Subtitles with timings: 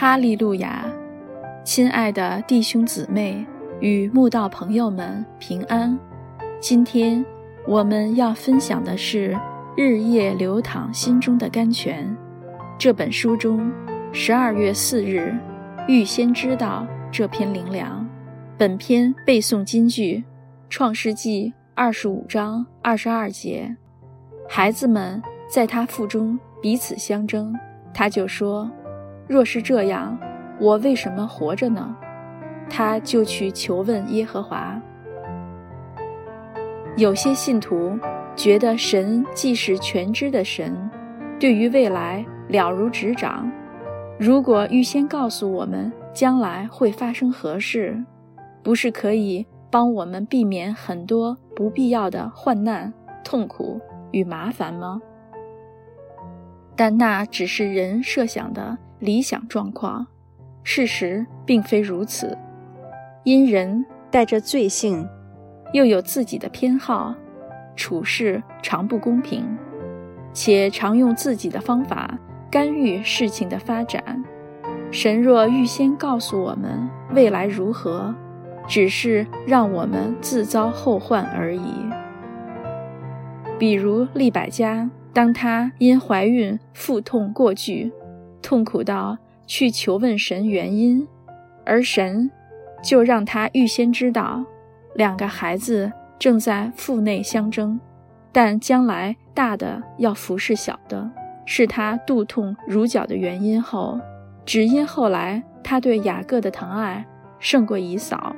[0.00, 0.90] 哈利路亚，
[1.62, 3.44] 亲爱的弟兄姊妹
[3.80, 5.94] 与慕道朋友们平安。
[6.58, 7.22] 今天
[7.66, 9.34] 我们要分享的是
[9.76, 12.16] 《日夜流淌心中的甘泉》
[12.78, 13.70] 这本书中
[14.10, 15.36] 十二月四日
[15.86, 18.08] 预先知道这篇灵粮。
[18.56, 20.16] 本篇背诵金句
[20.70, 23.76] 《创世纪》二十五章二十二节：
[24.48, 27.54] 孩子们在他腹中彼此相争，
[27.92, 28.66] 他就说。
[29.30, 30.18] 若是这样，
[30.58, 31.96] 我为什么活着呢？
[32.68, 34.76] 他就去求问耶和华。
[36.96, 37.96] 有些信徒
[38.34, 40.76] 觉得神既是全知的神，
[41.38, 43.48] 对于未来了如指掌。
[44.18, 48.04] 如果预先告诉我们将来会发生何事，
[48.64, 55.00] 不是可以帮我们避免很多不必要的患难、痛苦与麻烦吗？
[56.80, 58.78] 但那只是人设想的。
[59.00, 60.06] 理想状况，
[60.62, 62.38] 事实并非如此。
[63.22, 65.06] 因人带着罪性，
[65.74, 67.14] 又有自己的偏好，
[67.76, 69.44] 处事常不公平，
[70.32, 72.18] 且常用自己的方法
[72.50, 74.24] 干预事情的发展。
[74.90, 78.14] 神若预先告诉我们未来如何，
[78.66, 81.74] 只是让我们自遭后患而已。
[83.58, 87.92] 比如利百加，当她因怀孕腹痛过剧。
[88.42, 91.06] 痛苦到去求问神原因，
[91.66, 92.30] 而神
[92.82, 94.42] 就让他预先知道，
[94.94, 97.78] 两个孩子正在腹内相争，
[98.32, 101.10] 但将来大的要服侍小的，
[101.44, 104.00] 是他肚痛如绞的原因后，
[104.46, 107.04] 只因后来他对雅各的疼爱
[107.38, 108.34] 胜过姨嫂，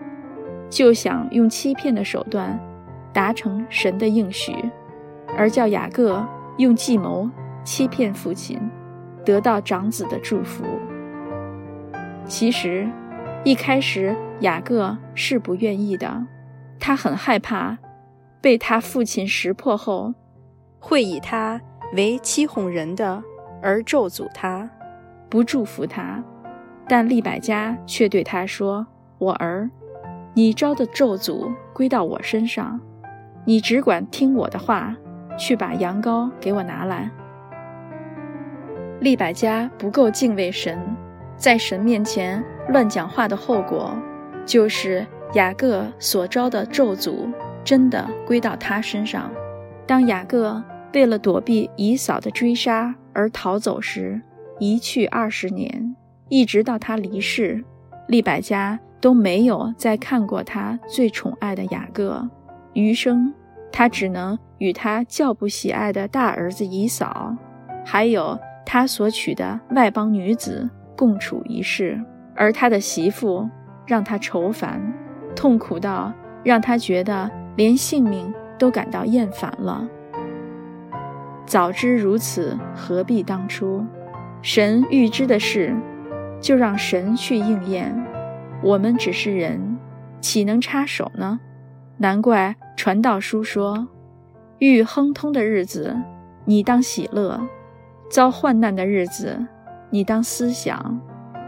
[0.69, 2.59] 就想用欺骗的手段
[3.13, 4.53] 达成神的应许，
[5.39, 6.27] 而叫雅各
[6.59, 7.29] 用计谋
[7.65, 8.61] 欺骗父亲。
[9.25, 10.65] 得到长子的祝福。
[12.27, 12.89] 其实，
[13.45, 16.27] 一开始雅各是不愿意的，
[16.81, 17.79] 他很害怕
[18.41, 20.13] 被他父亲识破后，
[20.81, 21.61] 会以他
[21.95, 23.23] 为欺哄人的
[23.63, 24.69] 而咒诅他，
[25.29, 26.21] 不祝福他。
[26.89, 28.85] 但利百加却对他说
[29.19, 29.71] ：“我儿，
[30.35, 32.81] 你招的咒诅归到我身上，
[33.45, 34.97] 你只管听我的话，
[35.39, 37.11] 去把羊羔给我拿来。”
[39.01, 40.79] 利百加不够敬畏神，
[41.37, 43.97] 在神面前乱讲话的后果，
[44.47, 45.05] 就是
[45.35, 47.33] 雅各所招的咒诅
[47.65, 49.31] 真的归到他身上。
[49.87, 50.63] 当雅各
[50.95, 54.21] 为了躲避以扫的追杀而逃走时，
[54.61, 55.97] 一去二十年，
[56.29, 57.65] 一直到他离世，
[58.07, 62.29] 利百加都没有再看过他最宠爱的雅各。
[62.75, 63.35] 余生，
[63.73, 67.35] 他只能与他较不喜爱的大儿子以扫，
[67.85, 68.39] 还有。
[68.65, 72.01] 他所娶的外邦女子共处一室，
[72.35, 73.47] 而他的媳妇
[73.87, 74.81] 让他愁烦，
[75.35, 76.11] 痛苦到
[76.43, 79.87] 让他觉得连性命都感到厌烦了。
[81.45, 83.85] 早知如此，何必当初？
[84.41, 85.77] 神预知的事，
[86.41, 87.95] 就让神去应验。
[88.63, 89.77] 我们只是人，
[90.21, 91.41] 岂能插手呢？
[92.03, 93.87] 难怪传道书说
[94.59, 95.97] ：“遇亨通的日子，
[96.45, 97.41] 你当喜乐。”
[98.11, 99.47] 遭患难的日子，
[99.89, 101.01] 你当思想，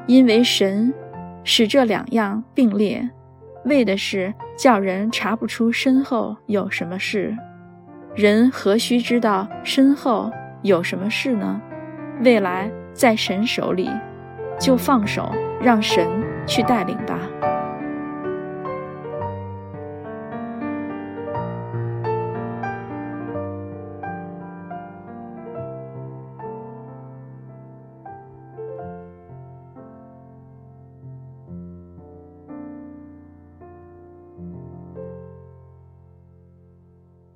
[0.06, 0.94] 因为神
[1.42, 3.10] 使这两样并列，
[3.64, 7.36] 为的是叫人查不出身后有什么事。
[8.14, 10.30] 人何须知道身后
[10.62, 11.60] 有什么事呢？
[12.20, 13.90] 未来在神手里，
[14.60, 15.28] 就放手
[15.60, 16.06] 让神
[16.46, 17.18] 去带领吧。